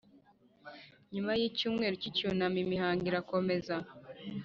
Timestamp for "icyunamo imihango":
2.09-3.03